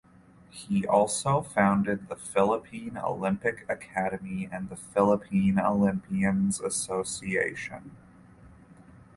[0.49, 7.95] He also founded the Philippine Olympic Academy and the Philippine Olympians Association.